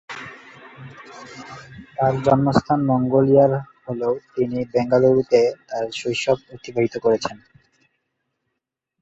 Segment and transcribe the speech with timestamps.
[1.95, 3.51] তাঁর জন্মস্থান ম্যাঙ্গালোর
[3.85, 5.39] হলেও তিনি বেঙ্গালুরুতে
[5.69, 7.37] তাঁর শৈশব অতিবাহিত করেছেন।